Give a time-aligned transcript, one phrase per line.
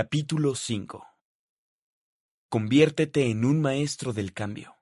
[0.00, 1.04] Capítulo 5
[2.48, 4.76] Conviértete en un maestro del cambio.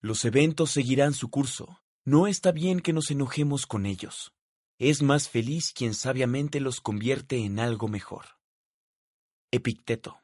[0.00, 1.82] Los eventos seguirán su curso.
[2.04, 4.36] No está bien que nos enojemos con ellos.
[4.78, 8.26] Es más feliz quien sabiamente los convierte en algo mejor.
[9.50, 10.22] Epicteto.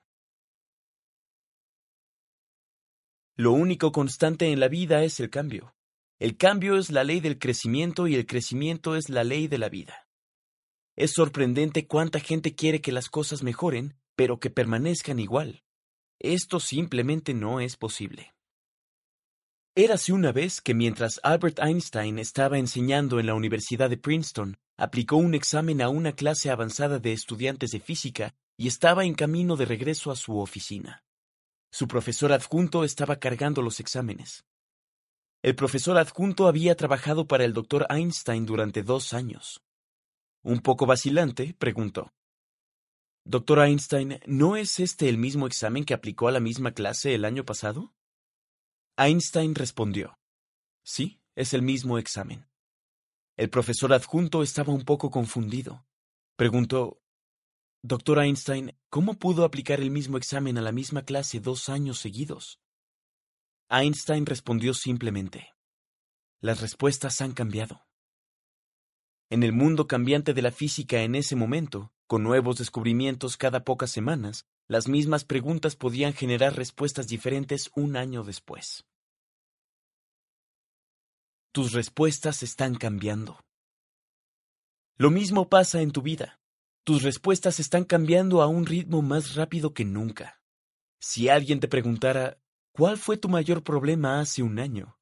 [3.34, 5.74] Lo único constante en la vida es el cambio.
[6.20, 9.68] El cambio es la ley del crecimiento y el crecimiento es la ley de la
[9.68, 10.03] vida.
[10.96, 15.62] Es sorprendente cuánta gente quiere que las cosas mejoren, pero que permanezcan igual.
[16.20, 18.34] Esto simplemente no es posible.
[19.76, 25.16] Érase una vez que mientras Albert Einstein estaba enseñando en la Universidad de Princeton, aplicó
[25.16, 29.64] un examen a una clase avanzada de estudiantes de física y estaba en camino de
[29.64, 31.02] regreso a su oficina.
[31.72, 34.44] Su profesor adjunto estaba cargando los exámenes.
[35.42, 39.63] El profesor adjunto había trabajado para el doctor Einstein durante dos años.
[40.44, 42.12] Un poco vacilante, preguntó.
[43.24, 47.24] Doctor Einstein, ¿no es este el mismo examen que aplicó a la misma clase el
[47.24, 47.94] año pasado?
[48.98, 50.18] Einstein respondió.
[50.84, 52.46] Sí, es el mismo examen.
[53.38, 55.86] El profesor adjunto estaba un poco confundido.
[56.36, 57.00] Preguntó,
[57.82, 62.60] Doctor Einstein, ¿cómo pudo aplicar el mismo examen a la misma clase dos años seguidos?
[63.70, 65.54] Einstein respondió simplemente,
[66.42, 67.86] Las respuestas han cambiado.
[69.34, 73.90] En el mundo cambiante de la física en ese momento, con nuevos descubrimientos cada pocas
[73.90, 78.84] semanas, las mismas preguntas podían generar respuestas diferentes un año después.
[81.50, 83.40] Tus respuestas están cambiando.
[84.98, 86.38] Lo mismo pasa en tu vida.
[86.84, 90.40] Tus respuestas están cambiando a un ritmo más rápido que nunca.
[91.00, 92.38] Si alguien te preguntara,
[92.70, 94.96] ¿cuál fue tu mayor problema hace un año?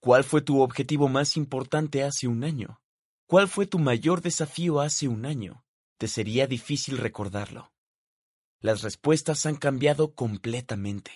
[0.00, 2.80] ¿Cuál fue tu objetivo más importante hace un año?
[3.34, 5.64] ¿Cuál fue tu mayor desafío hace un año?
[5.98, 7.72] Te sería difícil recordarlo.
[8.60, 11.10] Las respuestas han cambiado completamente.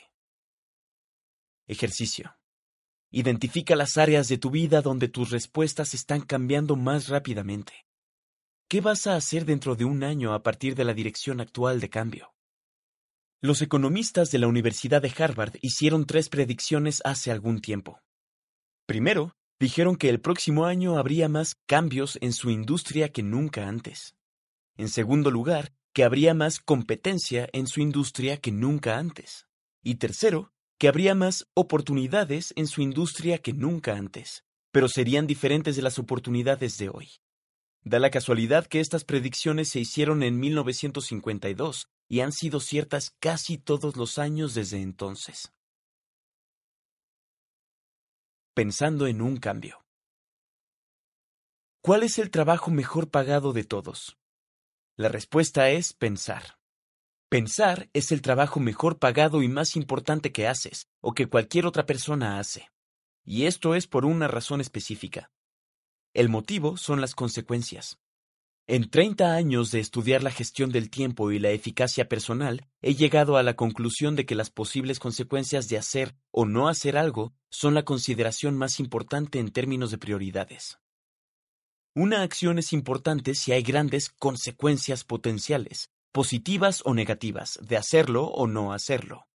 [1.68, 2.36] Ejercicio.
[3.12, 7.86] Identifica las áreas de tu vida donde tus respuestas están cambiando más rápidamente.
[8.68, 11.88] ¿Qué vas a hacer dentro de un año a partir de la dirección actual de
[11.88, 12.34] cambio?
[13.40, 18.00] Los economistas de la Universidad de Harvard hicieron tres predicciones hace algún tiempo.
[18.86, 24.14] Primero, dijeron que el próximo año habría más cambios en su industria que nunca antes.
[24.76, 29.48] En segundo lugar, que habría más competencia en su industria que nunca antes.
[29.82, 35.74] Y tercero, que habría más oportunidades en su industria que nunca antes, pero serían diferentes
[35.74, 37.08] de las oportunidades de hoy.
[37.82, 43.58] Da la casualidad que estas predicciones se hicieron en 1952 y han sido ciertas casi
[43.58, 45.52] todos los años desde entonces.
[48.58, 49.84] Pensando en un cambio.
[51.80, 54.18] ¿Cuál es el trabajo mejor pagado de todos?
[54.96, 56.58] La respuesta es pensar.
[57.28, 61.86] Pensar es el trabajo mejor pagado y más importante que haces, o que cualquier otra
[61.86, 62.68] persona hace.
[63.24, 65.30] Y esto es por una razón específica.
[66.12, 68.00] El motivo son las consecuencias.
[68.70, 73.38] En 30 años de estudiar la gestión del tiempo y la eficacia personal, he llegado
[73.38, 77.72] a la conclusión de que las posibles consecuencias de hacer o no hacer algo son
[77.72, 80.78] la consideración más importante en términos de prioridades.
[81.94, 88.46] Una acción es importante si hay grandes consecuencias potenciales, positivas o negativas, de hacerlo o
[88.46, 89.28] no hacerlo.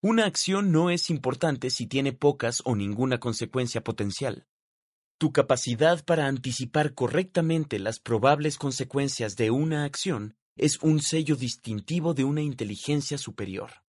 [0.00, 4.46] Una acción no es importante si tiene pocas o ninguna consecuencia potencial.
[5.18, 12.14] Tu capacidad para anticipar correctamente las probables consecuencias de una acción es un sello distintivo
[12.14, 13.82] de una inteligencia superior.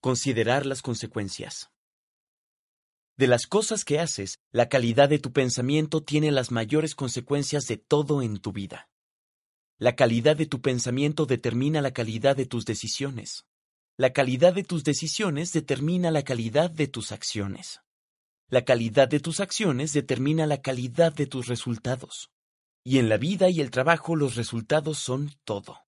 [0.00, 1.72] Considerar las consecuencias.
[3.16, 7.78] De las cosas que haces, la calidad de tu pensamiento tiene las mayores consecuencias de
[7.78, 8.88] todo en tu vida.
[9.76, 13.44] La calidad de tu pensamiento determina la calidad de tus decisiones.
[13.96, 17.80] La calidad de tus decisiones determina la calidad de tus acciones.
[18.48, 22.30] La calidad de tus acciones determina la calidad de tus resultados.
[22.84, 25.80] Y en la vida y el trabajo los resultados son todo.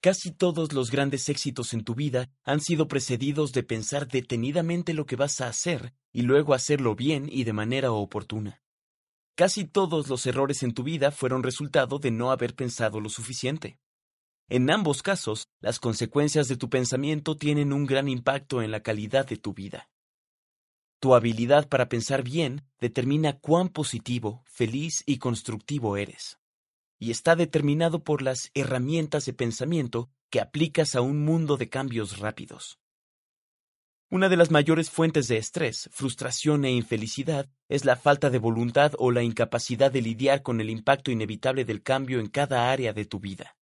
[0.00, 5.06] Casi todos los grandes éxitos en tu vida han sido precedidos de pensar detenidamente lo
[5.06, 8.62] que vas a hacer y luego hacerlo bien y de manera oportuna.
[9.36, 13.78] Casi todos los errores en tu vida fueron resultado de no haber pensado lo suficiente.
[14.48, 19.24] En ambos casos, las consecuencias de tu pensamiento tienen un gran impacto en la calidad
[19.28, 19.88] de tu vida.
[21.00, 26.38] Tu habilidad para pensar bien determina cuán positivo, feliz y constructivo eres.
[26.98, 32.18] Y está determinado por las herramientas de pensamiento que aplicas a un mundo de cambios
[32.18, 32.78] rápidos.
[34.10, 38.92] Una de las mayores fuentes de estrés, frustración e infelicidad es la falta de voluntad
[38.98, 43.06] o la incapacidad de lidiar con el impacto inevitable del cambio en cada área de
[43.06, 43.56] tu vida.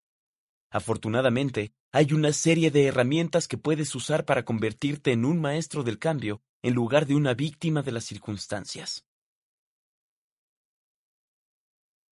[0.70, 5.98] Afortunadamente, hay una serie de herramientas que puedes usar para convertirte en un maestro del
[5.98, 9.06] cambio en lugar de una víctima de las circunstancias.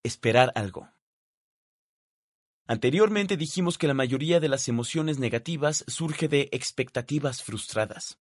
[0.02, 0.88] Esperar algo.
[2.68, 8.18] Anteriormente dijimos que la mayoría de las emociones negativas surge de expectativas frustradas.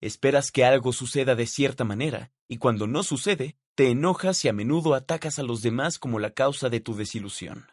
[0.00, 4.52] Esperas que algo suceda de cierta manera, y cuando no sucede, te enojas y a
[4.52, 7.66] menudo atacas a los demás como la causa de tu desilusión.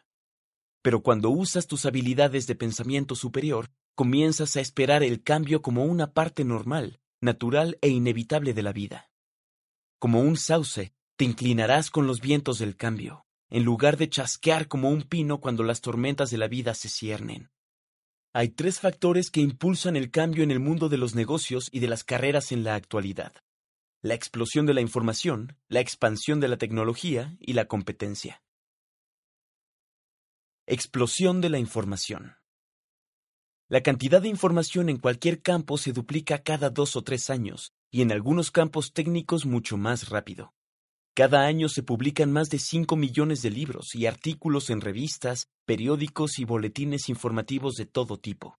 [0.84, 6.12] Pero cuando usas tus habilidades de pensamiento superior, comienzas a esperar el cambio como una
[6.12, 9.10] parte normal, natural e inevitable de la vida.
[9.98, 14.90] Como un sauce, te inclinarás con los vientos del cambio, en lugar de chasquear como
[14.90, 17.48] un pino cuando las tormentas de la vida se ciernen.
[18.34, 21.88] Hay tres factores que impulsan el cambio en el mundo de los negocios y de
[21.88, 23.32] las carreras en la actualidad.
[24.02, 28.43] La explosión de la información, la expansión de la tecnología y la competencia.
[30.66, 32.36] Explosión de la información.
[33.68, 38.00] La cantidad de información en cualquier campo se duplica cada dos o tres años, y
[38.00, 40.54] en algunos campos técnicos mucho más rápido.
[41.14, 46.38] Cada año se publican más de 5 millones de libros y artículos en revistas, periódicos
[46.38, 48.58] y boletines informativos de todo tipo.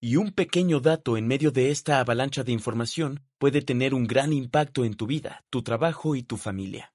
[0.00, 4.32] Y un pequeño dato en medio de esta avalancha de información puede tener un gran
[4.32, 6.92] impacto en tu vida, tu trabajo y tu familia.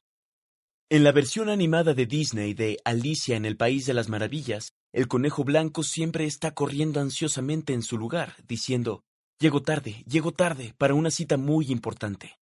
[0.92, 5.08] En la versión animada de Disney de Alicia en el País de las Maravillas, el
[5.08, 9.06] conejo blanco siempre está corriendo ansiosamente en su lugar, diciendo,
[9.40, 12.38] Llego tarde, llego tarde, para una cita muy importante.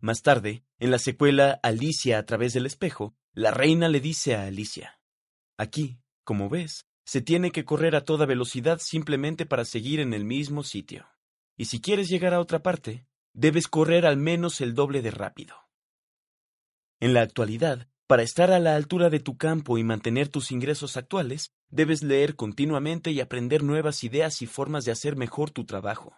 [0.00, 4.46] Más tarde, en la secuela Alicia a través del espejo, la reina le dice a
[4.46, 4.98] Alicia,
[5.56, 10.24] Aquí, como ves, se tiene que correr a toda velocidad simplemente para seguir en el
[10.24, 11.06] mismo sitio.
[11.56, 15.65] Y si quieres llegar a otra parte, debes correr al menos el doble de rápido.
[16.98, 20.96] En la actualidad, para estar a la altura de tu campo y mantener tus ingresos
[20.96, 26.16] actuales, debes leer continuamente y aprender nuevas ideas y formas de hacer mejor tu trabajo.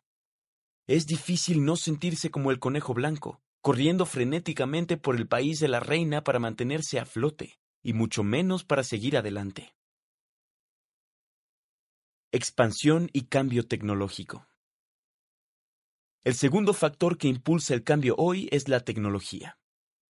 [0.87, 5.81] Es difícil no sentirse como el conejo blanco, corriendo frenéticamente por el país de la
[5.81, 9.75] reina para mantenerse a flote, y mucho menos para seguir adelante.
[12.31, 14.47] Expansión y cambio tecnológico.
[16.23, 19.57] El segundo factor que impulsa el cambio hoy es la tecnología.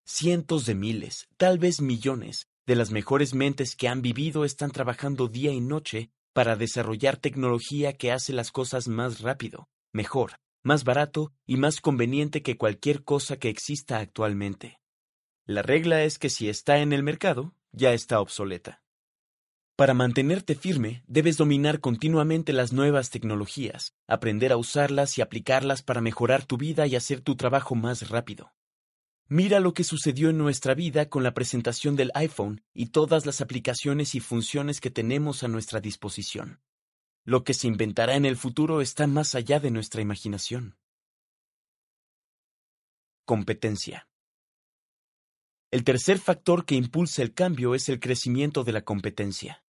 [0.09, 5.27] Cientos de miles, tal vez millones, de las mejores mentes que han vivido están trabajando
[5.27, 11.33] día y noche para desarrollar tecnología que hace las cosas más rápido, mejor, más barato
[11.45, 14.79] y más conveniente que cualquier cosa que exista actualmente.
[15.45, 18.81] La regla es que si está en el mercado, ya está obsoleta.
[19.75, 25.99] Para mantenerte firme, debes dominar continuamente las nuevas tecnologías, aprender a usarlas y aplicarlas para
[25.99, 28.53] mejorar tu vida y hacer tu trabajo más rápido.
[29.29, 33.41] Mira lo que sucedió en nuestra vida con la presentación del iPhone y todas las
[33.41, 36.61] aplicaciones y funciones que tenemos a nuestra disposición.
[37.25, 40.77] Lo que se inventará en el futuro está más allá de nuestra imaginación.
[43.25, 44.07] Competencia.
[45.71, 49.61] El tercer factor que impulsa el cambio es el crecimiento de la competencia.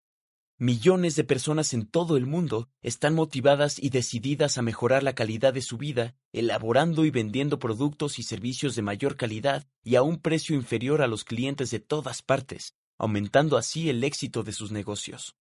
[0.60, 5.54] Millones de personas en todo el mundo están motivadas y decididas a mejorar la calidad
[5.54, 10.18] de su vida, elaborando y vendiendo productos y servicios de mayor calidad y a un
[10.20, 15.36] precio inferior a los clientes de todas partes, aumentando así el éxito de sus negocios.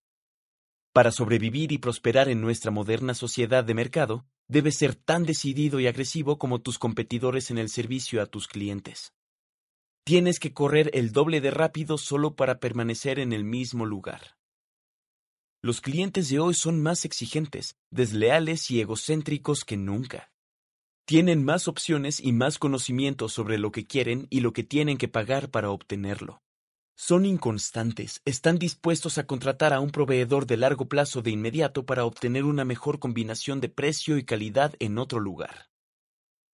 [0.93, 5.87] Para sobrevivir y prosperar en nuestra moderna sociedad de mercado, debes ser tan decidido y
[5.87, 9.13] agresivo como tus competidores en el servicio a tus clientes.
[10.03, 14.36] Tienes que correr el doble de rápido solo para permanecer en el mismo lugar.
[15.61, 20.31] Los clientes de hoy son más exigentes, desleales y egocéntricos que nunca.
[21.05, 25.07] Tienen más opciones y más conocimiento sobre lo que quieren y lo que tienen que
[25.07, 26.41] pagar para obtenerlo.
[26.95, 32.05] Son inconstantes, están dispuestos a contratar a un proveedor de largo plazo de inmediato para
[32.05, 35.69] obtener una mejor combinación de precio y calidad en otro lugar.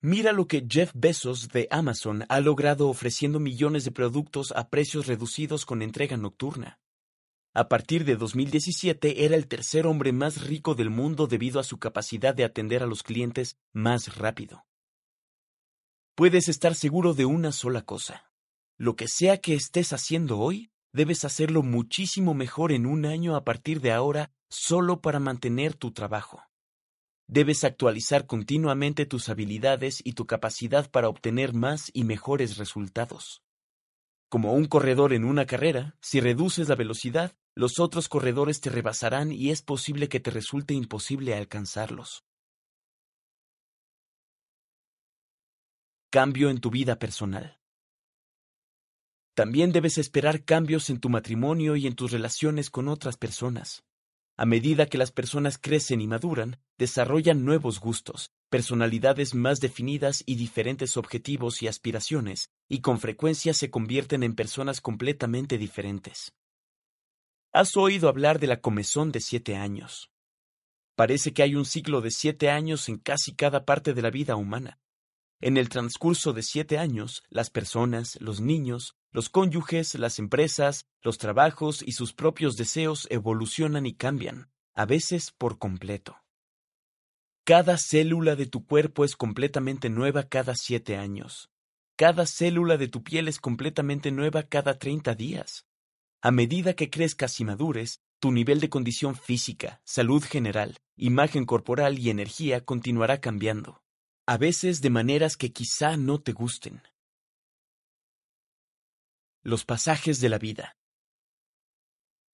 [0.01, 5.07] Mira lo que Jeff Bezos de Amazon ha logrado ofreciendo millones de productos a precios
[5.07, 6.79] reducidos con entrega nocturna.
[7.53, 11.77] A partir de 2017 era el tercer hombre más rico del mundo debido a su
[11.77, 14.65] capacidad de atender a los clientes más rápido.
[16.15, 18.33] Puedes estar seguro de una sola cosa
[18.77, 23.43] lo que sea que estés haciendo hoy, debes hacerlo muchísimo mejor en un año a
[23.43, 26.43] partir de ahora solo para mantener tu trabajo.
[27.27, 33.41] Debes actualizar continuamente tus habilidades y tu capacidad para obtener más y mejores resultados.
[34.27, 39.31] Como un corredor en una carrera, si reduces la velocidad, los otros corredores te rebasarán
[39.31, 42.23] y es posible que te resulte imposible alcanzarlos.
[46.09, 47.59] Cambio en tu vida personal.
[49.35, 53.83] También debes esperar cambios en tu matrimonio y en tus relaciones con otras personas.
[54.37, 60.35] A medida que las personas crecen y maduran, desarrollan nuevos gustos, personalidades más definidas y
[60.35, 66.33] diferentes objetivos y aspiraciones, y con frecuencia se convierten en personas completamente diferentes.
[67.55, 70.11] Has oído hablar de la comezón de siete años.
[70.95, 74.35] Parece que hay un ciclo de siete años en casi cada parte de la vida
[74.35, 74.79] humana.
[75.39, 81.19] En el transcurso de siete años, las personas, los niños, los cónyuges, las empresas, los
[81.19, 86.17] trabajos y sus propios deseos evolucionan y cambian, a veces por completo.
[87.43, 91.51] Cada célula de tu cuerpo es completamente nueva cada siete años.
[91.97, 95.67] Cada célula de tu piel es completamente nueva cada treinta días.
[96.25, 101.99] A medida que crezcas y madures, tu nivel de condición física, salud general, imagen corporal
[101.99, 103.83] y energía continuará cambiando,
[104.25, 106.81] a veces de maneras que quizá no te gusten.
[109.41, 110.77] Los pasajes de la vida.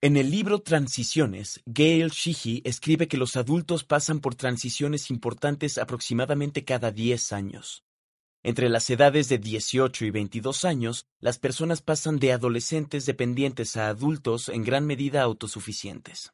[0.02, 6.64] En el libro Transiciones, Gail Sheehy escribe que los adultos pasan por transiciones importantes aproximadamente
[6.64, 7.84] cada 10 años.
[8.42, 13.90] Entre las edades de 18 y 22 años, las personas pasan de adolescentes dependientes a
[13.90, 16.32] adultos en gran medida autosuficientes.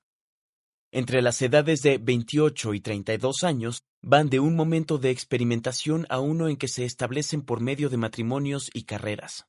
[0.92, 6.20] Entre las edades de 28 y 32 años, van de un momento de experimentación a
[6.20, 9.48] uno en que se establecen por medio de matrimonios y carreras.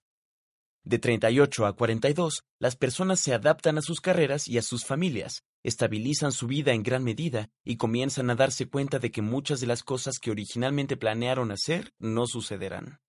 [0.82, 5.44] De 38 a 42, las personas se adaptan a sus carreras y a sus familias,
[5.66, 9.66] estabilizan su vida en gran medida y comienzan a darse cuenta de que muchas de
[9.66, 13.00] las cosas que originalmente planearon hacer no sucederán.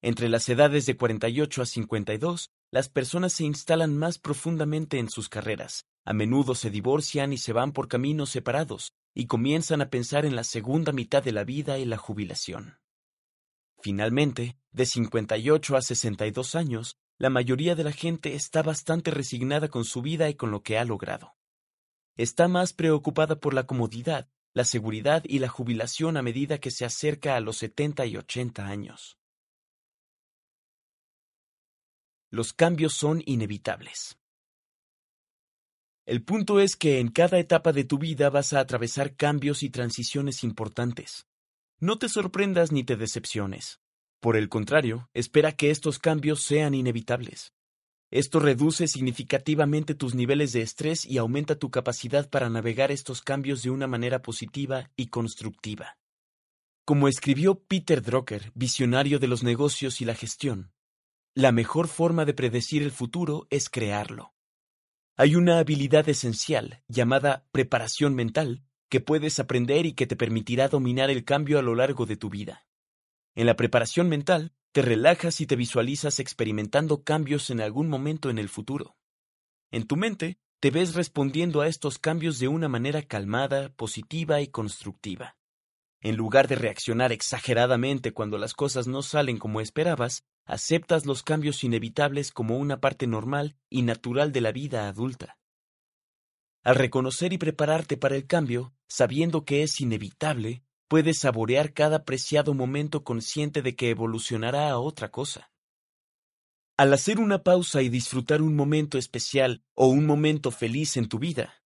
[0.00, 5.28] Entre las edades de 48 a 52, las personas se instalan más profundamente en sus
[5.28, 10.24] carreras, a menudo se divorcian y se van por caminos separados, y comienzan a pensar
[10.24, 12.78] en la segunda mitad de la vida y la jubilación.
[13.82, 19.84] Finalmente, de 58 a 62 años, la mayoría de la gente está bastante resignada con
[19.84, 21.34] su vida y con lo que ha logrado.
[22.20, 26.84] Está más preocupada por la comodidad, la seguridad y la jubilación a medida que se
[26.84, 29.16] acerca a los 70 y 80 años.
[32.28, 34.18] Los cambios son inevitables.
[36.04, 39.70] El punto es que en cada etapa de tu vida vas a atravesar cambios y
[39.70, 41.26] transiciones importantes.
[41.78, 43.80] No te sorprendas ni te decepciones.
[44.20, 47.54] Por el contrario, espera que estos cambios sean inevitables.
[48.10, 53.62] Esto reduce significativamente tus niveles de estrés y aumenta tu capacidad para navegar estos cambios
[53.62, 55.96] de una manera positiva y constructiva.
[56.84, 60.72] Como escribió Peter Drucker, visionario de los negocios y la gestión,
[61.34, 64.34] la mejor forma de predecir el futuro es crearlo.
[65.16, 71.10] Hay una habilidad esencial, llamada preparación mental, que puedes aprender y que te permitirá dominar
[71.10, 72.66] el cambio a lo largo de tu vida.
[73.36, 78.38] En la preparación mental, te relajas y te visualizas experimentando cambios en algún momento en
[78.38, 78.96] el futuro.
[79.70, 84.48] En tu mente, te ves respondiendo a estos cambios de una manera calmada, positiva y
[84.48, 85.36] constructiva.
[86.00, 91.64] En lugar de reaccionar exageradamente cuando las cosas no salen como esperabas, aceptas los cambios
[91.64, 95.38] inevitables como una parte normal y natural de la vida adulta.
[96.62, 102.52] Al reconocer y prepararte para el cambio, sabiendo que es inevitable, puedes saborear cada preciado
[102.52, 105.52] momento consciente de que evolucionará a otra cosa.
[106.76, 111.20] Al hacer una pausa y disfrutar un momento especial o un momento feliz en tu
[111.20, 111.62] vida,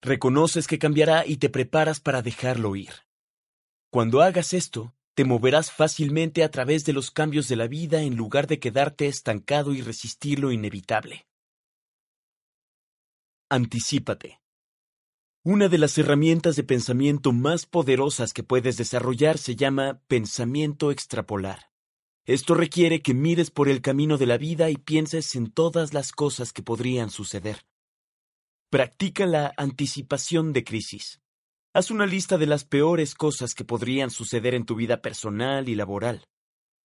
[0.00, 2.92] reconoces que cambiará y te preparas para dejarlo ir.
[3.90, 8.14] Cuando hagas esto, te moverás fácilmente a través de los cambios de la vida en
[8.14, 11.26] lugar de quedarte estancado y resistir lo inevitable.
[13.50, 14.38] Anticípate.
[15.50, 21.70] Una de las herramientas de pensamiento más poderosas que puedes desarrollar se llama pensamiento extrapolar.
[22.26, 26.12] Esto requiere que mires por el camino de la vida y pienses en todas las
[26.12, 27.64] cosas que podrían suceder.
[28.68, 31.22] Practica la anticipación de crisis.
[31.72, 35.74] Haz una lista de las peores cosas que podrían suceder en tu vida personal y
[35.76, 36.26] laboral.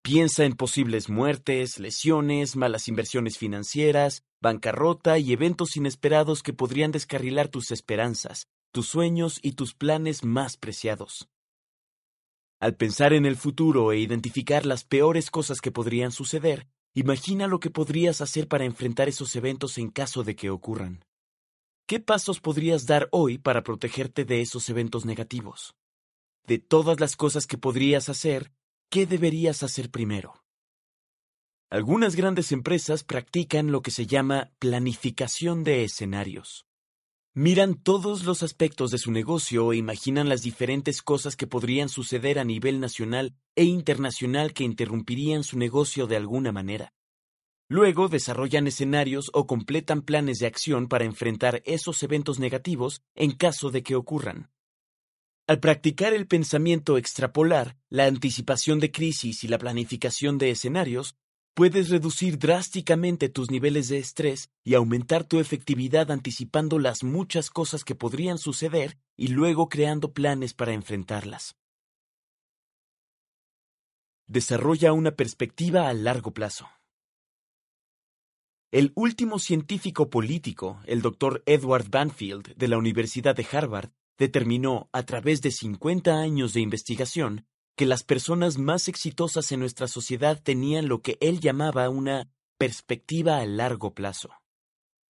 [0.03, 7.48] Piensa en posibles muertes, lesiones, malas inversiones financieras, bancarrota y eventos inesperados que podrían descarrilar
[7.48, 11.29] tus esperanzas, tus sueños y tus planes más preciados.
[12.60, 17.62] Al pensar en el futuro e identificar las peores cosas que podrían suceder, imagina lo
[17.62, 21.05] que podrías hacer para enfrentar esos eventos en caso de que ocurran.
[21.88, 25.75] ¿Qué pasos podrías dar hoy para protegerte de esos eventos negativos?
[26.45, 28.51] De todas las cosas que podrías hacer,
[28.93, 30.43] ¿qué deberías hacer primero?
[31.71, 36.67] Algunas grandes empresas practican lo que se llama planificación de escenarios.
[37.33, 42.38] Miran todos los aspectos de su negocio e imaginan las diferentes cosas que podrían suceder
[42.38, 46.93] a nivel nacional e internacional que interrumpirían su negocio de alguna manera.
[47.67, 53.71] Luego desarrollan escenarios o completan planes de acción para enfrentar esos eventos negativos en caso
[53.71, 54.52] de que ocurran.
[55.47, 61.15] Al practicar el pensamiento extrapolar, la anticipación de crisis y la planificación de escenarios,
[61.55, 67.83] Puedes reducir drásticamente tus niveles de estrés y aumentar tu efectividad anticipando las muchas cosas
[67.83, 71.55] que podrían suceder y luego creando planes para enfrentarlas.
[74.25, 76.67] Desarrolla una perspectiva a largo plazo.
[78.71, 85.03] El último científico político, el doctor Edward Banfield de la Universidad de Harvard, determinó, a
[85.03, 90.88] través de 50 años de investigación, que las personas más exitosas en nuestra sociedad tenían
[90.88, 94.29] lo que él llamaba una perspectiva a largo plazo.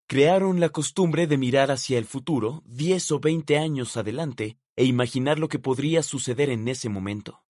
[0.07, 5.39] Crearon la costumbre de mirar hacia el futuro, diez o veinte años adelante, e imaginar
[5.39, 7.43] lo que podría suceder en ese momento.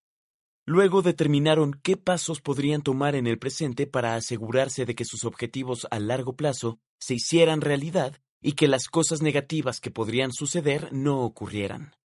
[0.66, 5.88] Luego determinaron qué pasos podrían tomar en el presente para asegurarse de que sus objetivos
[5.92, 11.22] a largo plazo se hicieran realidad y que las cosas negativas que podrían suceder no
[11.22, 11.96] ocurrieran.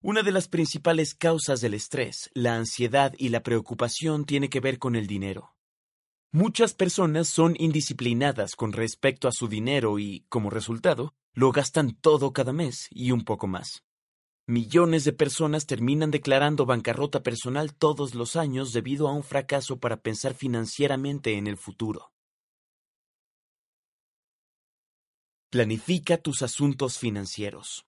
[0.00, 4.80] Una de las principales causas del estrés, la ansiedad y la preocupación tiene que ver
[4.80, 5.54] con el dinero.
[6.32, 12.32] Muchas personas son indisciplinadas con respecto a su dinero y, como resultado, lo gastan todo
[12.32, 13.84] cada mes y un poco más.
[14.46, 19.98] Millones de personas terminan declarando bancarrota personal todos los años debido a un fracaso para
[19.98, 22.11] pensar financieramente en el futuro.
[25.52, 27.84] Planifica tus asuntos financieros.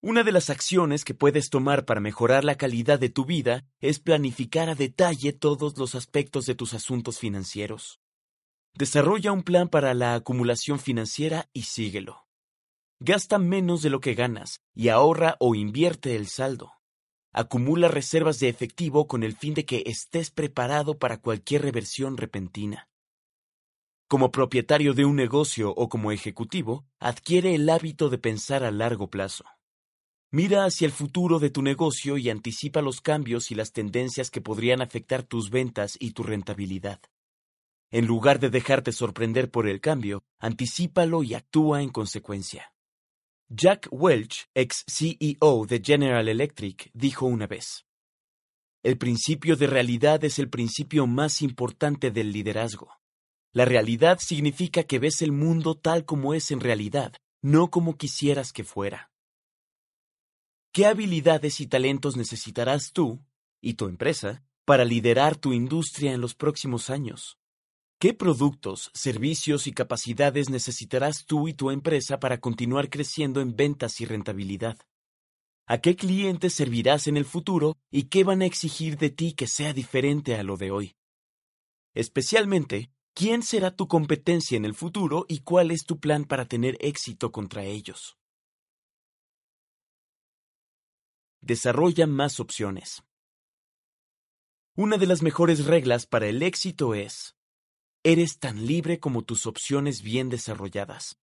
[0.00, 4.00] Una de las acciones que puedes tomar para mejorar la calidad de tu vida es
[4.00, 8.00] planificar a detalle todos los aspectos de tus asuntos financieros.
[8.72, 12.26] Desarrolla un plan para la acumulación financiera y síguelo.
[12.98, 16.72] Gasta menos de lo que ganas y ahorra o invierte el saldo.
[17.34, 22.89] Acumula reservas de efectivo con el fin de que estés preparado para cualquier reversión repentina.
[24.10, 29.08] Como propietario de un negocio o como ejecutivo, adquiere el hábito de pensar a largo
[29.08, 29.44] plazo.
[30.32, 34.40] Mira hacia el futuro de tu negocio y anticipa los cambios y las tendencias que
[34.40, 37.00] podrían afectar tus ventas y tu rentabilidad.
[37.92, 42.72] En lugar de dejarte sorprender por el cambio, anticípalo y actúa en consecuencia.
[43.48, 47.86] Jack Welch, ex CEO de General Electric, dijo una vez,
[48.82, 53.00] El principio de realidad es el principio más importante del liderazgo.
[53.52, 58.52] La realidad significa que ves el mundo tal como es en realidad, no como quisieras
[58.52, 59.10] que fuera.
[60.72, 63.20] ¿Qué habilidades y talentos necesitarás tú
[63.60, 67.38] y tu empresa para liderar tu industria en los próximos años?
[67.98, 74.00] ¿Qué productos, servicios y capacidades necesitarás tú y tu empresa para continuar creciendo en ventas
[74.00, 74.78] y rentabilidad?
[75.66, 79.48] ¿A qué clientes servirás en el futuro y qué van a exigir de ti que
[79.48, 80.96] sea diferente a lo de hoy?
[81.94, 86.76] Especialmente, ¿quién será tu competencia en el futuro y cuál es tu plan para tener
[86.80, 88.16] éxito contra ellos?
[91.40, 93.02] Desarrolla más opciones.
[94.76, 97.36] Una de las mejores reglas para el éxito es,
[98.02, 101.18] eres tan libre como tus opciones bien desarrolladas.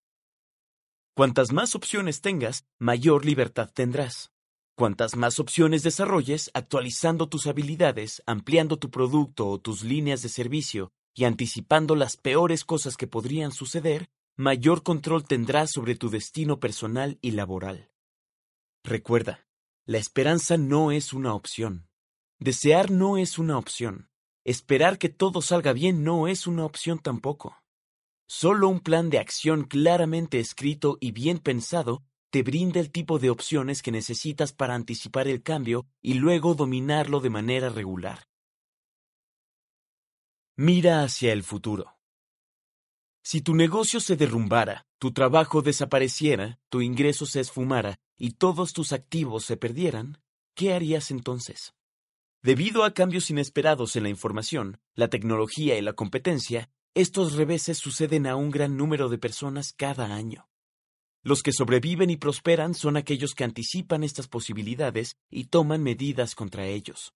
[1.15, 4.31] Cuantas más opciones tengas, mayor libertad tendrás.
[4.75, 10.91] Cuantas más opciones desarrolles, actualizando tus habilidades, ampliando tu producto o tus líneas de servicio
[11.17, 17.17] y anticipando las peores cosas que podrían suceder, mayor control tendrás sobre tu destino personal
[17.21, 17.89] y laboral.
[18.83, 19.47] Recuerda,
[19.87, 21.87] la esperanza no es una opción.
[22.37, 24.11] Desear no es una opción.
[24.45, 27.57] Esperar que todo salga bien no es una opción tampoco.
[28.27, 33.31] Solo un plan de acción claramente escrito y bien pensado te brinda el tipo de
[33.31, 38.27] opciones que necesitas para anticipar el cambio y luego dominarlo de manera regular.
[40.59, 41.99] Mira hacia el futuro.
[43.21, 48.91] Si tu negocio se derrumbara, tu trabajo desapareciera, tu ingreso se esfumara y todos tus
[48.91, 50.19] activos se perdieran,
[50.55, 51.75] ¿qué harías entonces?
[52.41, 58.25] Debido a cambios inesperados en la información, la tecnología y la competencia, estos reveses suceden
[58.25, 60.49] a un gran número de personas cada año.
[61.21, 66.65] Los que sobreviven y prosperan son aquellos que anticipan estas posibilidades y toman medidas contra
[66.65, 67.13] ellos.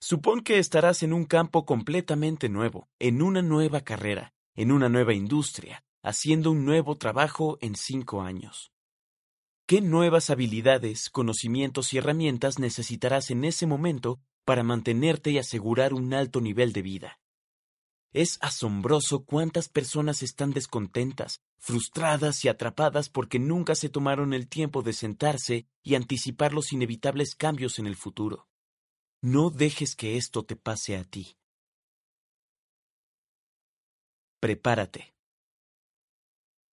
[0.00, 5.14] Supón que estarás en un campo completamente nuevo, en una nueva carrera, en una nueva
[5.14, 8.72] industria, haciendo un nuevo trabajo en cinco años.
[9.66, 16.12] ¿Qué nuevas habilidades, conocimientos y herramientas necesitarás en ese momento para mantenerte y asegurar un
[16.12, 17.20] alto nivel de vida?
[18.12, 24.82] Es asombroso cuántas personas están descontentas, frustradas y atrapadas porque nunca se tomaron el tiempo
[24.82, 28.46] de sentarse y anticipar los inevitables cambios en el futuro.
[29.26, 31.38] No dejes que esto te pase a ti.
[34.38, 35.14] Prepárate.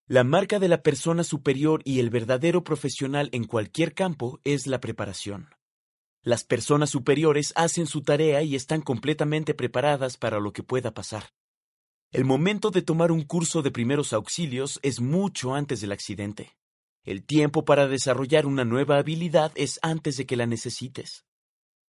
[0.05, 4.81] La marca de la persona superior y el verdadero profesional en cualquier campo es la
[4.81, 5.55] preparación.
[6.23, 11.31] Las personas superiores hacen su tarea y están completamente preparadas para lo que pueda pasar.
[12.11, 16.57] El momento de tomar un curso de primeros auxilios es mucho antes del accidente.
[17.05, 21.23] El tiempo para desarrollar una nueva habilidad es antes de que la necesites.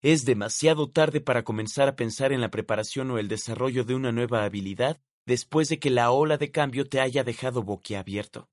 [0.03, 4.11] Es demasiado tarde para comenzar a pensar en la preparación o el desarrollo de una
[4.11, 8.49] nueva habilidad después de que la ola de cambio te haya dejado boquiabierto.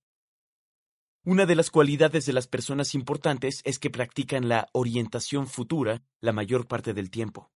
[1.26, 6.34] Una de las cualidades de las personas importantes es que practican la orientación futura la
[6.34, 7.52] mayor parte del tiempo.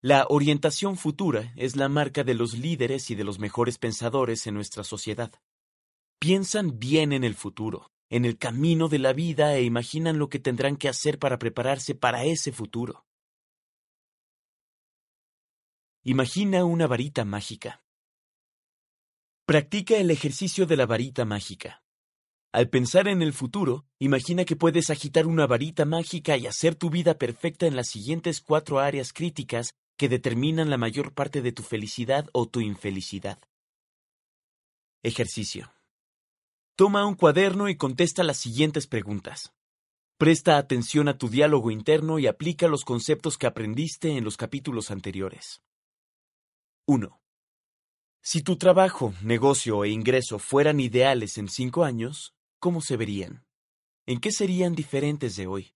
[0.00, 4.54] La orientación futura es la marca de los líderes y de los mejores pensadores en
[4.54, 5.30] nuestra sociedad.
[6.18, 10.40] Piensan bien en el futuro, en el camino de la vida e imaginan lo que
[10.40, 13.04] tendrán que hacer para prepararse para ese futuro.
[16.04, 17.84] Imagina una varita mágica.
[19.46, 21.84] Practica el ejercicio de la varita mágica.
[22.50, 26.90] Al pensar en el futuro, imagina que puedes agitar una varita mágica y hacer tu
[26.90, 31.62] vida perfecta en las siguientes cuatro áreas críticas que determinan la mayor parte de tu
[31.62, 33.38] felicidad o tu infelicidad.
[35.04, 35.72] Ejercicio.
[36.74, 39.54] Toma un cuaderno y contesta las siguientes preguntas.
[40.18, 44.90] Presta atención a tu diálogo interno y aplica los conceptos que aprendiste en los capítulos
[44.90, 45.62] anteriores.
[46.86, 47.20] 1.
[48.22, 53.46] Si tu trabajo, negocio e ingreso fueran ideales en cinco años, ¿cómo se verían?
[54.04, 55.74] ¿En qué serían diferentes de hoy?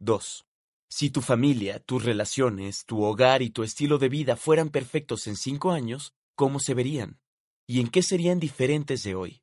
[0.00, 0.44] 2.
[0.88, 5.36] Si tu familia, tus relaciones, tu hogar y tu estilo de vida fueran perfectos en
[5.36, 7.20] cinco años, ¿cómo se verían?
[7.64, 9.42] ¿Y en qué serían diferentes de hoy?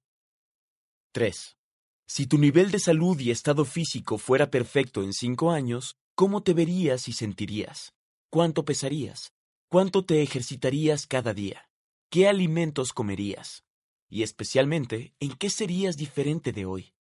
[1.14, 1.58] 3.
[2.06, 6.54] Si tu nivel de salud y estado físico fuera perfecto en cinco años, ¿cómo te
[6.54, 7.94] verías y sentirías?
[8.30, 9.33] ¿Cuánto pesarías?
[9.74, 11.68] ¿Cuánto te ejercitarías cada día?
[12.12, 13.66] ¿Qué alimentos comerías?
[14.08, 16.94] Y especialmente, ¿en qué serías diferente de hoy?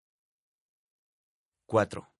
[1.67, 2.11] 4.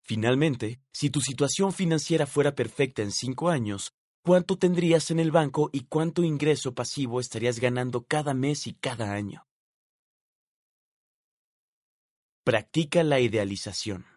[0.00, 3.92] Finalmente, si tu situación financiera fuera perfecta en cinco años,
[4.24, 9.12] ¿cuánto tendrías en el banco y cuánto ingreso pasivo estarías ganando cada mes y cada
[9.12, 9.46] año?
[12.42, 14.11] Practica la idealización.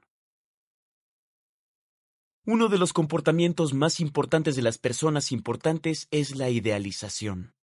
[2.47, 7.55] Uno de los comportamientos más importantes de las personas importantes es la idealización.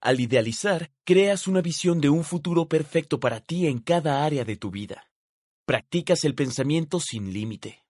[0.00, 4.56] Al idealizar, creas una visión de un futuro perfecto para ti en cada área de
[4.56, 5.10] tu vida.
[5.66, 7.82] Practicas el pensamiento sin límite.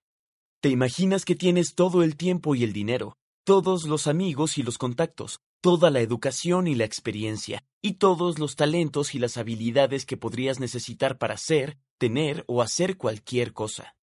[0.61, 4.79] Te imaginas que tienes todo el tiempo y el dinero, todos los amigos y los
[4.79, 10.17] contactos, toda la educación y la experiencia, y todos los talentos y las habilidades que
[10.17, 13.93] podrías necesitar para ser, tener o hacer cualquier cosa.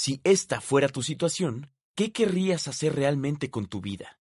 [0.00, 4.20] Si esta fuera tu situación, ¿qué querrías hacer realmente con tu vida?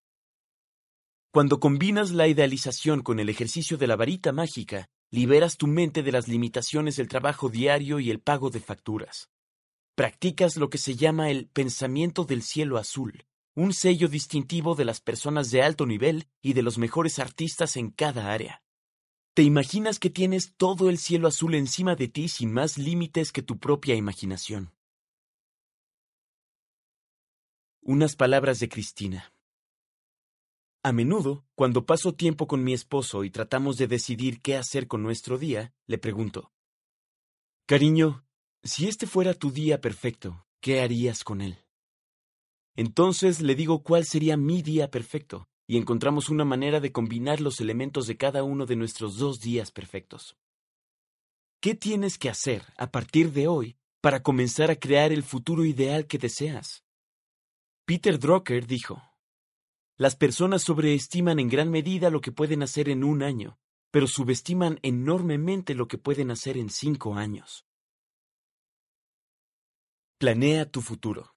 [1.32, 6.12] Cuando combinas la idealización con el ejercicio de la varita mágica, liberas tu mente de
[6.12, 9.30] las limitaciones del trabajo diario y el pago de facturas.
[9.94, 15.00] Practicas lo que se llama el pensamiento del cielo azul, un sello distintivo de las
[15.00, 18.64] personas de alto nivel y de los mejores artistas en cada área.
[19.36, 23.44] Te imaginas que tienes todo el cielo azul encima de ti sin más límites que
[23.44, 24.72] tu propia imaginación.
[27.90, 29.32] Unas palabras de Cristina.
[30.84, 35.04] A menudo, cuando paso tiempo con mi esposo y tratamos de decidir qué hacer con
[35.04, 36.52] nuestro día, le pregunto,
[37.66, 38.26] Cariño,
[38.62, 41.60] si este fuera tu día perfecto, ¿qué harías con él?
[42.76, 47.62] Entonces le digo cuál sería mi día perfecto, y encontramos una manera de combinar los
[47.62, 50.36] elementos de cada uno de nuestros dos días perfectos.
[51.62, 56.06] ¿Qué tienes que hacer a partir de hoy para comenzar a crear el futuro ideal
[56.06, 56.84] que deseas?
[57.88, 59.02] Peter Drucker dijo,
[59.96, 63.58] las personas sobreestiman en gran medida lo que pueden hacer en un año,
[63.92, 67.66] pero subestiman enormemente lo que pueden hacer en cinco años.
[70.18, 71.34] Planea tu futuro.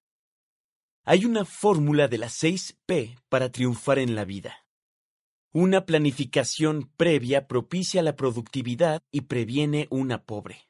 [1.05, 4.65] Hay una fórmula de las seis P para triunfar en la vida.
[5.53, 10.67] Una planificación previa propicia la productividad y previene una pobre.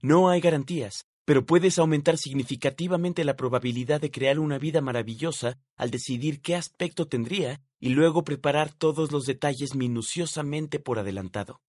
[0.00, 5.90] No hay garantías, pero puedes aumentar significativamente la probabilidad de crear una vida maravillosa al
[5.90, 11.60] decidir qué aspecto tendría y luego preparar todos los detalles minuciosamente por adelantado.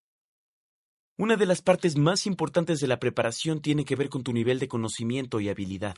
[1.17, 4.59] Una de las partes más importantes de la preparación tiene que ver con tu nivel
[4.59, 5.95] de conocimiento y habilidad.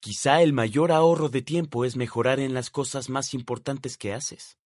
[0.00, 4.58] Quizá el mayor ahorro de tiempo es mejorar en las cosas más importantes que haces.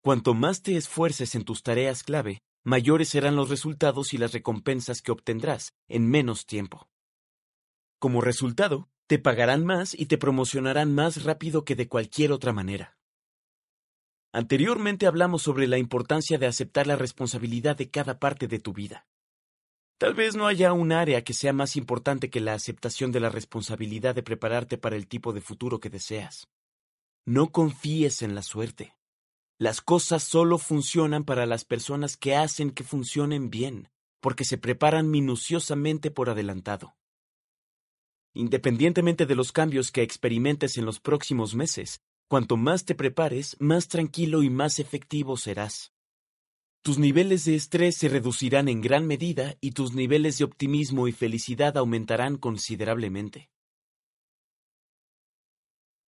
[0.00, 5.02] Cuanto más te esfuerces en tus tareas clave, mayores serán los resultados y las recompensas
[5.02, 6.88] que obtendrás en menos tiempo.
[8.00, 12.96] Como resultado, te pagarán más y te promocionarán más rápido que de cualquier otra manera.
[14.32, 19.06] Anteriormente hablamos sobre la importancia de aceptar la responsabilidad de cada parte de tu vida.
[19.98, 23.28] Tal vez no haya un área que sea más importante que la aceptación de la
[23.28, 26.48] responsabilidad de prepararte para el tipo de futuro que deseas.
[27.26, 28.96] No confíes en la suerte.
[29.58, 35.10] Las cosas solo funcionan para las personas que hacen que funcionen bien, porque se preparan
[35.10, 36.94] minuciosamente por adelantado.
[38.34, 43.88] Independientemente de los cambios que experimentes en los próximos meses, cuanto más te prepares, más
[43.88, 45.92] tranquilo y más efectivo serás.
[46.82, 51.12] Tus niveles de estrés se reducirán en gran medida y tus niveles de optimismo y
[51.12, 53.50] felicidad aumentarán considerablemente.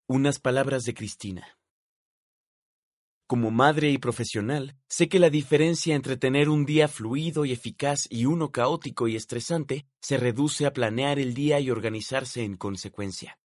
[0.07, 1.59] Unas palabras de Cristina.
[3.33, 8.07] Como madre y profesional, sé que la diferencia entre tener un día fluido y eficaz
[8.11, 13.39] y uno caótico y estresante se reduce a planear el día y organizarse en consecuencia.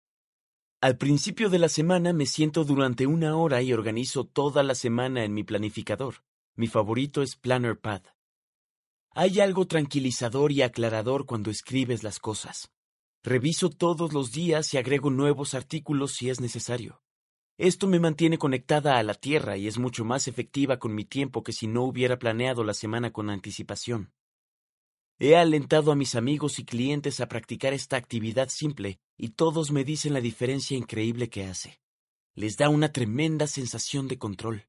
[0.81, 5.23] Al principio de la semana me siento durante una hora y organizo toda la semana
[5.23, 6.15] en mi planificador.
[6.57, 8.01] Mi favorito es Planner Pad.
[9.11, 12.73] Hay algo tranquilizador y aclarador cuando escribes las cosas.
[13.23, 17.01] Reviso todos los días y agrego nuevos artículos si es necesario.
[17.57, 21.41] Esto me mantiene conectada a la Tierra y es mucho más efectiva con mi tiempo
[21.41, 24.13] que si no hubiera planeado la semana con anticipación.
[25.17, 29.83] He alentado a mis amigos y clientes a practicar esta actividad simple y todos me
[29.83, 31.81] dicen la diferencia increíble que hace.
[32.35, 34.67] Les da una tremenda sensación de control.